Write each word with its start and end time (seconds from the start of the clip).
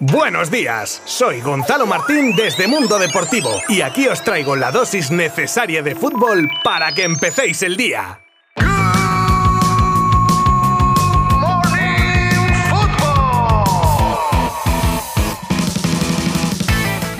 Buenos 0.00 0.48
días, 0.48 1.02
soy 1.06 1.40
Gonzalo 1.40 1.84
Martín 1.84 2.36
desde 2.36 2.68
Mundo 2.68 3.00
Deportivo 3.00 3.50
y 3.68 3.80
aquí 3.80 4.06
os 4.06 4.22
traigo 4.22 4.54
la 4.54 4.70
dosis 4.70 5.10
necesaria 5.10 5.82
de 5.82 5.96
fútbol 5.96 6.48
para 6.62 6.92
que 6.92 7.02
empecéis 7.02 7.64
el 7.64 7.76
día. 7.76 8.20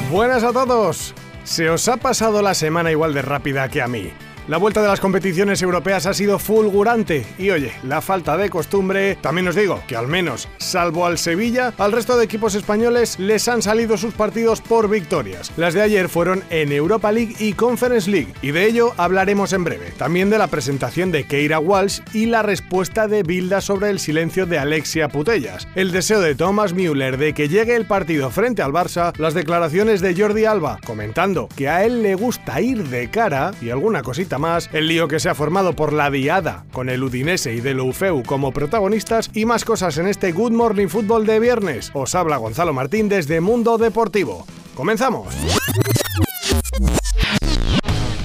Buenas 0.08 0.45
a 0.45 0.52
todos. 0.52 1.16
¿Se 1.42 1.68
os 1.70 1.88
ha 1.88 1.96
pasado 1.96 2.42
la 2.42 2.54
semana 2.54 2.92
igual 2.92 3.12
de 3.12 3.22
rápida 3.22 3.68
que 3.68 3.82
a 3.82 3.88
mí? 3.88 4.12
La 4.48 4.56
vuelta 4.56 4.80
de 4.80 4.88
las 4.88 5.00
competiciones 5.00 5.60
europeas 5.60 6.06
ha 6.06 6.14
sido 6.14 6.38
fulgurante 6.38 7.26
y 7.36 7.50
oye, 7.50 7.70
la 7.82 8.00
falta 8.00 8.38
de 8.38 8.48
costumbre, 8.48 9.16
también 9.16 9.46
os 9.46 9.54
digo 9.54 9.82
que 9.86 9.94
al 9.94 10.08
menos, 10.08 10.48
salvo 10.56 11.04
al 11.04 11.18
Sevilla, 11.18 11.74
al 11.76 11.92
resto 11.92 12.16
de 12.16 12.24
equipos 12.24 12.54
españoles 12.54 13.18
les 13.18 13.46
han 13.46 13.60
salido 13.60 13.98
sus 13.98 14.14
partidos 14.14 14.62
por 14.62 14.88
victorias. 14.88 15.52
Las 15.59 15.74
de 15.74 15.82
ayer 15.82 16.09
fueron 16.09 16.42
en 16.48 16.73
Europa 16.73 17.12
League 17.12 17.37
y 17.38 17.52
Conference 17.52 18.10
League 18.10 18.32
y 18.40 18.52
de 18.52 18.64
ello 18.64 18.95
hablaremos 18.96 19.52
en 19.52 19.64
breve. 19.64 19.92
También 19.98 20.30
de 20.30 20.38
la 20.38 20.46
presentación 20.46 21.12
de 21.12 21.24
Keira 21.24 21.59
Walsh 21.59 22.01
y 22.15 22.24
la 22.24 22.40
respuesta 22.40 23.06
de 23.06 23.24
Bilda 23.24 23.60
sobre 23.60 23.90
el 23.90 23.98
silencio 23.98 24.46
de 24.46 24.59
Alexia 24.59 25.10
Putellas, 25.10 25.68
el 25.74 25.92
deseo 25.92 26.23
de 26.23 26.34
Thomas 26.34 26.73
Müller 26.73 27.18
de 27.18 27.34
que 27.34 27.51
llegue 27.51 27.76
el 27.76 27.84
partido 27.84 28.30
frente 28.30 28.62
al 28.62 28.73
Barça, 28.73 29.15
las 29.18 29.34
declaraciones 29.34 30.01
de 30.01 30.18
Jordi 30.18 30.46
Alba 30.46 30.78
comentando 30.87 31.51
que 31.54 31.68
a 31.68 31.84
él 31.84 32.02
le 32.02 32.15
gusta 32.15 32.62
ir 32.62 32.88
de 32.88 33.10
cara 33.10 33.51
y 33.60 33.68
alguna 33.68 34.02
cosita 34.02 34.38
más, 34.38 34.70
el 34.73 34.88
lío 34.88 35.09
que 35.09 35.20
se 35.20 35.28
ha 35.28 35.34
formado 35.34 35.74
por 35.74 35.92
la 35.92 36.10
diada 36.10 36.65
con 36.73 36.88
el 36.88 37.02
Udinese 37.02 37.55
y 37.55 37.60
del 37.60 37.80
Ufeu 37.80 38.23
como 38.23 38.52
protagonistas 38.52 39.30
y 39.34 39.45
más 39.45 39.65
cosas 39.65 39.98
en 39.98 40.06
este 40.06 40.33
Good 40.33 40.52
Morning 40.52 40.88
Football 40.88 41.27
de 41.27 41.41
viernes. 41.41 41.91
Os 41.95 42.15
habla 42.15 42.37
Gonzalo 42.37 42.73
Martín 42.73 43.09
desde 43.09 43.41
Mundo 43.41 43.79
Deportivo. 43.79 44.46
¡Comenzamos! 44.74 45.34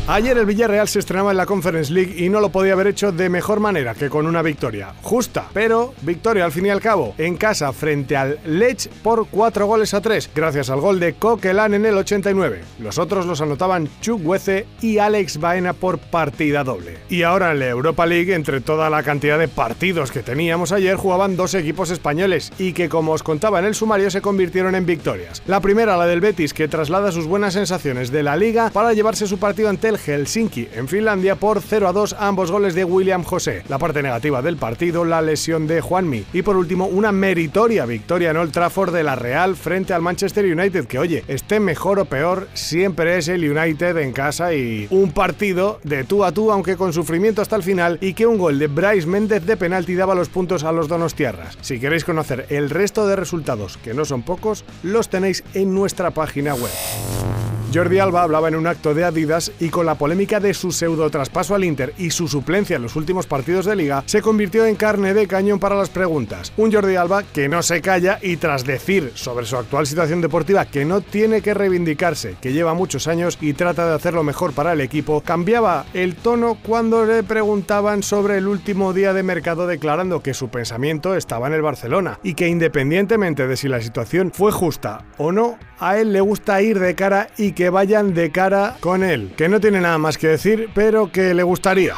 Ayer 0.06 0.38
el 0.38 0.46
Villarreal 0.46 0.90
se 0.90 1.00
estrenaba 1.00 1.32
en 1.32 1.38
la 1.38 1.46
Conference 1.46 1.92
League 1.94 2.16
y 2.18 2.28
no 2.28 2.42
lo 2.42 2.50
podía 2.50 2.73
haber 2.73 2.88
hecho 2.88 3.14
de 3.14 3.30
mejor 3.30 3.62
manera 3.62 3.96
que 3.96 4.09
con 4.09 4.28
una 4.28 4.42
victoria. 4.42 4.94
Justa, 5.02 5.46
pero 5.54 5.94
victoria 6.02 6.44
al 6.44 6.52
fin 6.52 6.66
y 6.66 6.72
al 6.72 6.82
cabo, 6.82 7.16
en 7.18 7.38
casa 7.38 7.72
frente 7.72 8.18
al 8.18 8.38
Lech 8.46 8.90
por 9.02 9.28
4 9.30 9.66
goles 9.66 9.94
a 9.94 10.02
3, 10.02 10.31
gracias 10.36 10.70
al 10.70 10.81
gol 10.81 11.00
de 11.00 11.14
Coquelin 11.14 11.76
en 11.76 11.86
el 11.86 11.98
89. 11.98 12.64
Los 12.80 12.98
otros 12.98 13.26
los 13.26 13.40
anotaban 13.40 13.88
Chukwueze 14.02 14.66
y 14.81 14.98
Alex 14.98 15.40
Baena 15.40 15.72
por 15.72 16.00
partida 16.00 16.66
doble. 16.66 16.98
Y 17.08 17.24
ahora 17.24 17.54
en 17.54 17.59
la 17.59 17.70
Europa 17.70 18.06
League, 18.06 18.36
entre 18.36 18.59
toda 18.59 18.90
la 18.90 19.04
cantidad 19.04 19.40
de 19.40 19.48
partidos 19.48 20.12
que 20.12 20.22
teníamos 20.22 20.74
ayer, 20.74 20.98
jugaban 20.98 21.38
dos 21.38 21.54
equipos 21.54 21.92
españoles 21.92 22.52
y 22.59 22.74
que, 22.74 22.90
como 22.90 23.14
os 23.14 23.24
contaba 23.24 23.59
en 23.59 23.66
el 23.66 23.74
sumario, 23.74 24.12
se 24.12 24.20
convirtieron 24.20 24.76
en 24.76 24.86
victorias. 24.86 25.42
La 25.48 25.62
primera, 25.62 25.96
la 25.96 26.08
del 26.08 26.20
Betis, 26.20 26.54
que 26.54 26.68
traslada 26.68 27.14
sus 27.14 27.26
buenas 27.26 27.54
sensaciones 27.54 28.12
de 28.12 28.24
la 28.24 28.36
liga 28.36 28.70
para 28.70 28.92
llevarse 28.92 29.28
su 29.28 29.40
partido 29.40 29.70
ante 29.70 29.93
el 29.94 30.00
Helsinki 30.00 30.68
en 30.74 30.88
Finlandia 30.88 31.36
por 31.36 31.62
0 31.62 31.88
a 31.88 31.94
2 31.94 32.16
ambos 32.20 32.52
goles 32.52 32.76
de 32.76 32.84
William 32.84 33.24
José. 33.24 33.64
La 33.70 33.78
parte 33.78 34.02
negativa 34.02 34.42
del 34.42 34.58
partido, 34.58 35.06
la 35.06 35.22
lesión 35.22 35.68
de 35.68 35.82
Juanmi. 35.82 36.26
Y 36.34 36.42
por 36.42 36.58
último, 36.58 36.86
una 36.88 37.12
meritoria 37.12 37.86
victoria 37.86 38.32
en 38.32 38.38
Old 38.38 38.52
Trafford 38.52 38.94
de 38.94 39.04
la 39.04 39.16
Real 39.16 39.56
frente 39.56 39.94
al 39.94 40.02
Manchester 40.02 40.46
United, 40.46 40.86
que 40.86 41.00
oye, 41.00 41.24
esté 41.28 41.60
mejor 41.60 42.00
o 42.00 42.06
peor, 42.06 42.48
siempre 42.54 43.18
es 43.18 43.28
el 43.28 43.50
United 43.50 43.98
en 43.98 44.12
casa 44.12 44.54
y 44.54 44.88
un 44.90 45.12
partido 45.12 45.80
de 45.84 46.04
tú 46.04 46.24
a 46.24 46.32
tú, 46.32 46.52
aunque 46.52 46.76
con 46.76 46.94
sufrimiento 46.94 47.42
hasta 47.42 47.56
el 47.56 47.64
final, 47.64 47.98
y 48.02 48.14
que 48.14 48.26
un 48.26 48.38
gol 48.38 48.60
de 48.60 48.68
Bryce 48.68 49.08
Méndez 49.08 49.46
de 49.46 49.58
penalti 49.58 49.96
daba 49.96 50.16
los 50.16 50.30
puntos 50.30 50.64
a 50.64 50.72
los 50.72 50.88
donostiarras. 50.88 51.58
Si 51.62 51.80
queréis 51.80 52.04
conocer 52.04 52.48
el 52.50 52.70
resto 52.70 53.08
de 53.08 53.16
resultados, 53.16 53.78
que 53.78 53.94
no 53.94 54.06
son 54.06 54.24
pocos, 54.24 54.66
los 54.82 55.10
tenéis 55.10 55.44
en 55.54 55.74
nuestra 55.74 56.12
página 56.12 56.56
web. 56.56 57.43
Jordi 57.74 57.98
Alba 57.98 58.22
hablaba 58.22 58.50
en 58.50 58.56
un 58.56 58.68
acto 58.68 58.94
de 58.94 59.04
Adidas 59.04 59.52
y 59.60 59.70
con 59.70 59.88
la 59.88 59.96
polémica 59.96 60.40
de 60.40 60.54
su 60.54 60.72
pseudo 60.72 61.10
traspaso 61.10 61.56
al 61.56 61.64
Inter 61.64 61.96
y 61.98 62.12
su 62.12 62.28
suplencia 62.28 62.75
en 62.75 62.84
los 62.84 62.96
últimos 62.96 63.25
partidos 63.25 63.66
de 63.66 63.75
liga, 63.75 64.03
se 64.06 64.22
convirtió 64.22 64.68
en 64.68 64.75
carne 64.75 65.16
de 65.16 65.25
cañón 65.25 65.58
para 65.58 65.75
las 65.75 65.90
preguntas. 65.90 66.53
Un 66.56 66.72
Jordi 66.72 66.97
Alba 66.97 67.24
que 67.24 67.50
no 67.50 67.64
se 67.64 67.81
calla 67.81 68.20
y 68.22 68.38
tras 68.38 68.64
decir 68.64 69.12
sobre 69.16 69.47
su 69.47 69.58
actual 69.58 69.88
situación 69.88 70.22
deportiva 70.22 70.66
que 70.66 70.86
no 70.86 71.02
tiene 71.02 71.42
que 71.42 71.56
reivindicarse, 71.56 72.36
que 72.40 72.53
lleva 72.53 72.75
muchos 72.75 73.08
años 73.08 73.40
y 73.42 73.53
trata 73.53 73.88
de 73.88 73.96
hacerlo 73.96 74.24
mejor 74.24 74.53
para 74.53 74.74
el 74.74 74.81
equipo, 74.81 75.22
cambiaba 75.22 75.86
el 75.96 76.16
tono 76.16 76.59
cuando 76.62 77.06
le 77.06 77.24
preguntaban 77.24 78.03
sobre 78.03 78.38
el 78.38 78.47
último 78.47 78.94
día 78.94 79.14
de 79.14 79.24
mercado 79.24 79.66
declarando 79.66 80.22
que 80.22 80.36
su 80.36 80.50
pensamiento 80.50 81.16
estaba 81.16 81.47
en 81.47 81.53
el 81.53 81.64
Barcelona 81.64 82.20
y 82.22 82.36
que 82.36 82.50
independientemente 82.50 83.47
de 83.47 83.58
si 83.58 83.68
la 83.68 83.81
situación 83.81 84.31
fue 84.31 84.52
justa 84.52 85.06
o 85.18 85.31
no, 85.31 85.58
a 85.80 85.97
él 85.97 86.14
le 86.14 86.22
gusta 86.22 86.62
ir 86.62 86.80
de 86.80 86.94
cara 86.94 87.30
y 87.36 87.53
que 87.53 87.62
vayan 87.69 88.13
de 88.13 88.31
cara 88.31 88.78
con 88.79 89.03
él, 89.03 89.34
que 89.38 89.50
no 89.50 89.59
tiene 89.59 89.81
nada 89.81 89.97
más 89.97 90.18
que 90.18 90.28
decir, 90.28 90.69
pero 90.74 91.12
que 91.12 91.34
le 91.34 91.44
gustaría. 91.44 91.96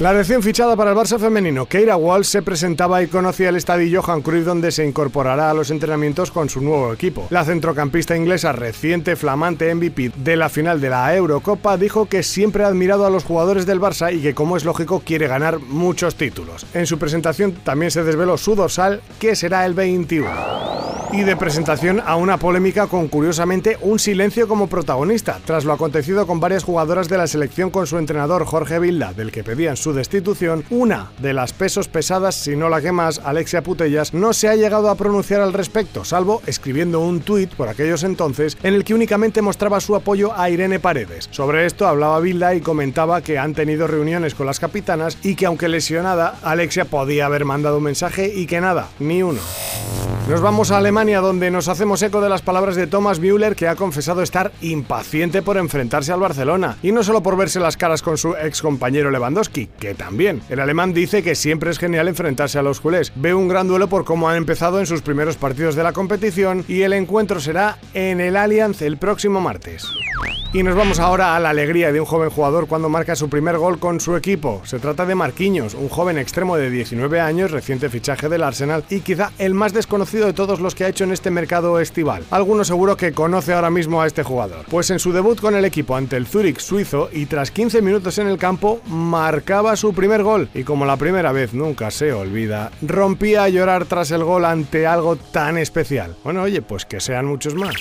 La 0.00 0.12
recién 0.12 0.42
fichada 0.42 0.74
para 0.74 0.90
el 0.90 0.96
Barça 0.96 1.20
femenino, 1.20 1.66
Keira 1.66 1.96
Walsh, 1.96 2.26
se 2.26 2.42
presentaba 2.42 3.02
y 3.02 3.06
conocía 3.06 3.50
el 3.50 3.56
estadio 3.56 4.02
Johan 4.02 4.22
Cruyff 4.22 4.44
donde 4.44 4.72
se 4.72 4.84
incorporará 4.84 5.50
a 5.50 5.54
los 5.54 5.70
entrenamientos 5.70 6.32
con 6.32 6.48
su 6.48 6.60
nuevo 6.60 6.92
equipo. 6.92 7.28
La 7.30 7.44
centrocampista 7.44 8.16
inglesa, 8.16 8.52
reciente 8.52 9.14
flamante 9.14 9.72
MVP 9.72 10.10
de 10.16 10.36
la 10.36 10.48
final 10.48 10.80
de 10.80 10.90
la 10.90 11.14
Eurocopa, 11.14 11.76
dijo 11.76 12.06
que 12.06 12.24
siempre 12.24 12.64
ha 12.64 12.68
admirado 12.68 13.06
a 13.06 13.10
los 13.10 13.24
jugadores 13.24 13.66
del 13.66 13.80
Barça 13.80 14.12
y 14.12 14.20
que, 14.20 14.34
como 14.34 14.56
es 14.56 14.64
lógico, 14.64 15.00
quiere 15.04 15.28
ganar 15.28 15.60
muchos 15.60 16.16
títulos. 16.16 16.66
En 16.74 16.86
su 16.86 16.98
presentación 16.98 17.52
también 17.52 17.92
se 17.92 18.02
desveló 18.02 18.36
su 18.36 18.56
dorsal, 18.56 19.00
que 19.20 19.36
será 19.36 19.64
el 19.64 19.74
21 19.74 20.74
y 21.14 21.22
de 21.22 21.36
presentación 21.36 22.02
a 22.04 22.16
una 22.16 22.38
polémica 22.38 22.88
con 22.88 23.06
curiosamente 23.06 23.78
un 23.82 24.00
silencio 24.00 24.48
como 24.48 24.66
protagonista, 24.66 25.03
tras 25.44 25.66
lo 25.66 25.74
acontecido 25.74 26.26
con 26.26 26.40
varias 26.40 26.64
jugadoras 26.64 27.10
de 27.10 27.18
la 27.18 27.26
selección 27.26 27.68
con 27.68 27.86
su 27.86 27.98
entrenador 27.98 28.46
Jorge 28.46 28.78
Vilda, 28.78 29.12
del 29.12 29.32
que 29.32 29.44
pedían 29.44 29.76
su 29.76 29.92
destitución, 29.92 30.64
una 30.70 31.10
de 31.18 31.34
las 31.34 31.52
pesos 31.52 31.88
pesadas, 31.88 32.34
si 32.36 32.56
no 32.56 32.70
la 32.70 32.80
que 32.80 32.90
más, 32.90 33.20
Alexia 33.22 33.62
Putellas, 33.62 34.14
no 34.14 34.32
se 34.32 34.48
ha 34.48 34.56
llegado 34.56 34.88
a 34.88 34.94
pronunciar 34.94 35.42
al 35.42 35.52
respecto, 35.52 36.06
salvo 36.06 36.40
escribiendo 36.46 37.00
un 37.00 37.20
tuit 37.20 37.52
por 37.54 37.68
aquellos 37.68 38.02
entonces 38.02 38.56
en 38.62 38.72
el 38.72 38.82
que 38.82 38.94
únicamente 38.94 39.42
mostraba 39.42 39.78
su 39.80 39.94
apoyo 39.94 40.32
a 40.34 40.48
Irene 40.48 40.80
Paredes. 40.80 41.28
Sobre 41.30 41.66
esto 41.66 41.86
hablaba 41.86 42.20
Vilda 42.20 42.54
y 42.54 42.62
comentaba 42.62 43.20
que 43.20 43.38
han 43.38 43.52
tenido 43.52 43.86
reuniones 43.86 44.34
con 44.34 44.46
las 44.46 44.58
capitanas 44.58 45.18
y 45.22 45.34
que 45.34 45.44
aunque 45.44 45.68
lesionada, 45.68 46.38
Alexia 46.42 46.86
podía 46.86 47.26
haber 47.26 47.44
mandado 47.44 47.76
un 47.76 47.84
mensaje 47.84 48.32
y 48.34 48.46
que 48.46 48.62
nada, 48.62 48.88
ni 48.98 49.22
uno. 49.22 49.40
Nos 50.28 50.40
vamos 50.40 50.70
a 50.70 50.78
Alemania 50.78 51.20
donde 51.20 51.50
nos 51.50 51.68
hacemos 51.68 52.00
eco 52.00 52.22
de 52.22 52.30
las 52.30 52.40
palabras 52.40 52.76
de 52.76 52.86
Thomas 52.86 53.20
Müller 53.20 53.54
que 53.54 53.68
ha 53.68 53.76
confesado 53.76 54.22
estar 54.22 54.52
impaciente 54.84 55.40
por 55.40 55.56
enfrentarse 55.56 56.12
al 56.12 56.20
Barcelona 56.20 56.76
y 56.82 56.92
no 56.92 57.02
solo 57.02 57.22
por 57.22 57.38
verse 57.38 57.58
las 57.58 57.78
caras 57.78 58.02
con 58.02 58.18
su 58.18 58.34
ex 58.36 58.60
compañero 58.60 59.10
Lewandowski, 59.10 59.68
que 59.78 59.94
también. 59.94 60.42
El 60.50 60.60
alemán 60.60 60.92
dice 60.92 61.22
que 61.22 61.34
siempre 61.34 61.70
es 61.70 61.78
genial 61.78 62.06
enfrentarse 62.06 62.58
a 62.58 62.62
los 62.62 62.82
culés. 62.82 63.10
Ve 63.16 63.32
un 63.32 63.48
gran 63.48 63.66
duelo 63.66 63.88
por 63.88 64.04
cómo 64.04 64.28
han 64.28 64.36
empezado 64.36 64.80
en 64.80 64.86
sus 64.86 65.00
primeros 65.00 65.36
partidos 65.36 65.74
de 65.74 65.84
la 65.84 65.94
competición 65.94 66.66
y 66.68 66.82
el 66.82 66.92
encuentro 66.92 67.40
será 67.40 67.78
en 67.94 68.20
el 68.20 68.36
Allianz 68.36 68.82
el 68.82 68.98
próximo 68.98 69.40
martes. 69.40 69.86
Y 70.54 70.62
nos 70.62 70.76
vamos 70.76 71.00
ahora 71.00 71.34
a 71.34 71.40
la 71.40 71.50
alegría 71.50 71.90
de 71.90 71.98
un 71.98 72.06
joven 72.06 72.30
jugador 72.30 72.68
cuando 72.68 72.88
marca 72.88 73.16
su 73.16 73.28
primer 73.28 73.58
gol 73.58 73.80
con 73.80 73.98
su 73.98 74.14
equipo. 74.14 74.62
Se 74.64 74.78
trata 74.78 75.04
de 75.04 75.16
Marquinhos, 75.16 75.74
un 75.74 75.88
joven 75.88 76.16
extremo 76.16 76.56
de 76.56 76.70
19 76.70 77.20
años, 77.20 77.50
reciente 77.50 77.88
fichaje 77.88 78.28
del 78.28 78.44
Arsenal 78.44 78.84
y 78.88 79.00
quizá 79.00 79.32
el 79.40 79.52
más 79.52 79.72
desconocido 79.72 80.26
de 80.26 80.32
todos 80.32 80.60
los 80.60 80.76
que 80.76 80.84
ha 80.84 80.88
hecho 80.88 81.02
en 81.02 81.10
este 81.10 81.32
mercado 81.32 81.80
estival. 81.80 82.22
Alguno 82.30 82.62
seguro 82.62 82.96
que 82.96 83.10
conoce 83.10 83.52
ahora 83.52 83.70
mismo 83.70 84.00
a 84.00 84.06
este 84.06 84.22
jugador. 84.22 84.64
Pues 84.74 84.90
en 84.90 84.98
su 84.98 85.12
debut 85.12 85.40
con 85.40 85.54
el 85.54 85.64
equipo 85.64 85.94
ante 85.94 86.16
el 86.16 86.26
Zurich 86.26 86.58
suizo 86.58 87.08
y 87.12 87.26
tras 87.26 87.52
15 87.52 87.80
minutos 87.80 88.18
en 88.18 88.26
el 88.26 88.38
campo, 88.38 88.80
marcaba 88.88 89.76
su 89.76 89.94
primer 89.94 90.24
gol 90.24 90.48
y 90.52 90.64
como 90.64 90.84
la 90.84 90.96
primera 90.96 91.30
vez 91.30 91.54
nunca 91.54 91.92
se 91.92 92.12
olvida, 92.12 92.72
rompía 92.82 93.44
a 93.44 93.48
llorar 93.48 93.84
tras 93.84 94.10
el 94.10 94.24
gol 94.24 94.44
ante 94.44 94.84
algo 94.84 95.14
tan 95.14 95.58
especial. 95.58 96.16
Bueno, 96.24 96.42
oye, 96.42 96.60
pues 96.60 96.86
que 96.86 96.98
sean 96.98 97.26
muchos 97.26 97.54
más. 97.54 97.76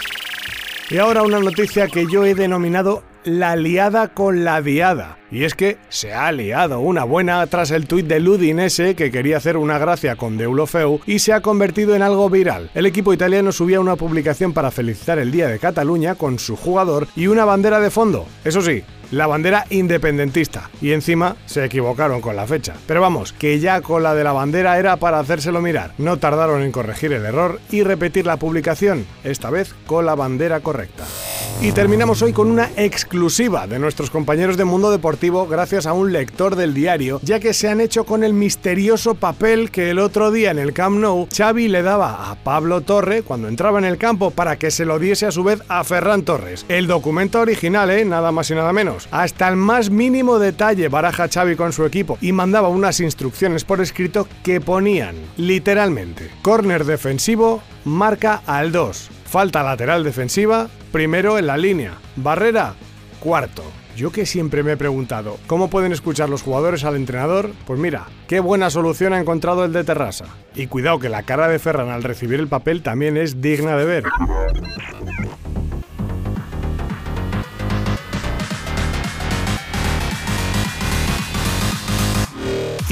Y 0.92 1.00
ahora 1.00 1.24
una 1.24 1.40
noticia 1.40 1.88
que 1.88 2.06
yo 2.12 2.26
he 2.26 2.36
denominado 2.36 3.02
la 3.26 3.56
liada 3.56 4.10
con 4.10 4.44
la 4.44 4.62
diada. 4.62 5.18
Y 5.32 5.46
es 5.46 5.56
que 5.56 5.78
se 5.90 6.14
ha 6.14 6.32
liado 6.32 6.80
una 6.80 7.04
buena 7.04 7.46
tras 7.48 7.72
el 7.72 7.88
tuit 7.88 8.06
de 8.06 8.20
Ludinese 8.20 8.96
que 8.96 9.10
quería 9.10 9.38
hacer 9.38 9.58
una 9.58 9.80
gracia 9.80 10.16
con 10.16 10.38
Deulofeu 10.38 11.00
y 11.08 11.20
se 11.20 11.34
ha 11.34 11.42
convertido 11.42 11.96
en 11.96 12.04
algo 12.04 12.30
viral. 12.30 12.70
El 12.76 12.86
equipo 12.86 13.14
italiano 13.14 13.52
subía 13.52 13.80
una 13.80 13.96
publicación 13.96 14.54
para 14.54 14.72
felicitar 14.72 15.18
el 15.18 15.32
Día 15.32 15.48
de 15.48 15.60
Cataluña 15.60 16.16
con 16.16 16.38
su 16.38 16.56
jugador 16.56 17.08
y 17.16 17.28
una 17.28 17.46
bandera 17.46 17.80
de 17.80 17.90
fondo. 17.90 18.28
Eso 18.46 18.62
sí, 18.62 18.84
la 19.12 19.28
bandera 19.28 19.66
independentista. 19.70 20.70
Y 20.82 20.92
encima 20.92 21.36
se 21.46 21.66
equivocaron 21.66 22.22
con 22.22 22.36
la 22.36 22.46
fecha. 22.46 22.76
Pero 22.88 23.02
vamos, 23.02 23.34
que 23.34 23.60
ya 23.60 23.82
con 23.82 24.04
la 24.04 24.14
de 24.14 24.24
la 24.24 24.34
bandera 24.34 24.78
era 24.78 24.98
para 24.98 25.20
hacérselo 25.20 25.62
mirar. 25.62 25.94
No 25.98 26.18
tardaron 26.18 26.62
en 26.62 26.72
corregir 26.72 27.14
el 27.14 27.26
error 27.26 27.60
y 27.72 27.84
repetir 27.84 28.26
la 28.26 28.38
publicación, 28.38 29.06
esta 29.24 29.50
vez 29.50 29.74
con 29.88 30.06
la 30.06 30.16
bandera 30.16 30.60
correcta. 30.60 31.06
Y 31.62 31.72
terminamos 31.72 32.22
hoy 32.22 32.34
con 32.34 32.52
una 32.52 32.70
exclusiva 32.76 33.68
de 33.68 33.80
nuestros 33.80 34.10
compañeros 34.10 34.58
de 34.58 34.66
Mundo 34.66 34.92
Deportivo 34.92 35.48
gracias 35.48 35.86
a 35.86 35.94
un 35.94 36.12
lector 36.12 36.58
del 36.58 36.74
diario, 36.74 37.22
ya 37.24 37.40
que 37.40 37.54
se 37.54 37.70
han 37.70 37.80
hecho 37.80 38.04
con 38.04 38.24
el 38.26 38.34
misterioso 38.34 39.16
papel 39.16 39.72
que 39.72 39.90
el 39.90 40.00
otro 40.00 40.32
día 40.32 40.52
en 40.52 40.60
el 40.60 40.74
Camp 40.74 41.00
Nou 41.00 41.30
Xavi 41.34 41.70
le 41.70 41.82
daba 41.82 42.30
a 42.30 42.36
Pablo 42.36 42.82
Torre 42.82 43.22
cuando 43.22 43.48
entraba 43.48 43.80
en 43.80 43.86
el 43.86 43.98
campo 43.98 44.32
para 44.32 44.58
que 44.58 44.72
se 44.72 44.84
lo 44.84 45.00
diese 45.00 45.26
a 45.26 45.32
su 45.32 45.46
vez 45.46 45.62
a 45.70 45.86
Ferran 45.86 46.24
Torres. 46.24 46.66
El 46.68 46.88
documento 46.88 47.40
original, 47.40 47.90
¿eh? 47.92 48.04
nada 48.04 48.34
más 48.34 48.52
y 48.52 48.56
nada 48.56 48.74
menos. 48.74 49.08
Hasta 49.12 49.48
el 49.48 49.56
más 49.56 49.90
mínimo 49.90 50.40
detalle 50.40 50.90
baraja 50.90 51.30
Xavi 51.30 51.56
con 51.56 51.72
su 51.72 51.86
equipo 51.86 52.18
y 52.20 52.34
mandaba 52.34 52.68
unas 52.68 53.00
instrucciones 53.00 53.64
por 53.64 53.80
escrito 53.80 54.28
que 54.44 54.60
ponían, 54.60 55.16
literalmente, 55.38 56.30
córner 56.42 56.84
defensivo, 56.84 57.62
marca 57.86 58.42
al 58.46 58.74
2. 58.74 59.13
Falta 59.34 59.64
lateral 59.64 60.04
defensiva, 60.04 60.68
primero 60.92 61.40
en 61.40 61.48
la 61.48 61.58
línea. 61.58 61.94
Barrera, 62.16 62.76
cuarto. 63.20 63.64
Yo 63.98 64.12
que 64.12 64.28
siempre 64.28 64.62
me 64.62 64.74
he 64.74 64.78
preguntado, 64.78 65.40
¿cómo 65.48 65.72
pueden 65.72 65.92
escuchar 65.92 66.30
los 66.30 66.44
jugadores 66.44 66.84
al 66.84 66.96
entrenador? 66.96 67.50
Pues 67.66 67.80
mira, 67.80 68.06
qué 68.28 68.40
buena 68.40 68.70
solución 68.70 69.12
ha 69.12 69.20
encontrado 69.20 69.66
el 69.66 69.74
de 69.74 69.84
Terrassa. 69.84 70.26
Y 70.54 70.68
cuidado 70.68 71.00
que 71.00 71.10
la 71.10 71.24
cara 71.24 71.48
de 71.48 71.58
Ferran 71.58 71.90
al 71.90 72.04
recibir 72.04 72.40
el 72.40 72.48
papel 72.48 72.84
también 72.84 73.18
es 73.18 73.42
digna 73.42 73.76
de 73.76 73.86
ver. 73.86 74.04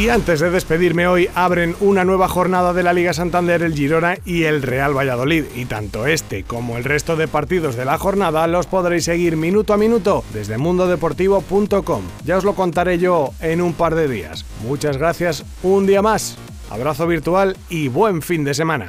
Y 0.02 0.10
antes 0.10 0.40
de 0.40 0.50
despedirme 0.50 1.06
hoy, 1.06 1.30
abren 1.36 1.76
una 1.80 2.04
nueva 2.04 2.28
jornada 2.28 2.74
de 2.74 2.82
la 2.82 2.92
Liga 2.92 3.14
Santander 3.14 3.62
el 3.62 3.76
Girona 3.76 4.18
y 4.26 4.46
el 4.46 4.64
Real 4.64 4.98
Valladolid. 4.98 5.46
Y 5.56 5.66
tanto 5.66 6.08
este 6.08 6.42
como 6.42 6.76
el 6.78 6.86
resto 6.86 7.16
de 7.16 7.28
partidos 7.28 7.76
de 7.76 7.86
la 7.86 8.00
jornada 8.00 8.48
los 8.48 8.66
podréis 8.66 9.04
seguir 9.04 9.38
minuto 9.38 9.76
a 9.76 9.78
minuto 9.78 10.24
desde 10.34 10.58
mundodeportivo.com. 10.58 12.02
Ya 12.26 12.38
os 12.38 12.44
lo 12.44 12.56
contaré 12.56 12.98
yo 12.98 13.30
en 13.42 13.62
un 13.62 13.74
par 13.74 13.94
de 13.94 14.08
días. 14.08 14.44
Muchas 14.64 14.98
gracias 14.98 15.46
un 15.62 15.86
día 15.86 16.02
más. 16.02 16.36
Abrazo 16.72 17.06
virtual 17.06 17.56
y 17.70 17.88
buen 17.88 18.24
fin 18.24 18.44
de 18.44 18.56
semana. 18.56 18.88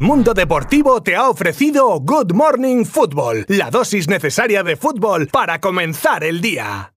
Mundo 0.00 0.34
Deportivo 0.34 1.04
te 1.04 1.14
ha 1.14 1.28
ofrecido 1.28 2.00
Good 2.00 2.32
Morning 2.32 2.84
Football, 2.84 3.44
la 3.46 3.70
dosis 3.70 4.08
necesaria 4.08 4.64
de 4.64 4.74
fútbol 4.74 5.28
para 5.28 5.60
comenzar 5.60 6.24
el 6.24 6.40
día. 6.40 6.94